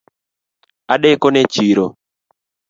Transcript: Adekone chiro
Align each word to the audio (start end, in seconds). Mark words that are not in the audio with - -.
Adekone 0.93 1.41
chiro 1.53 1.85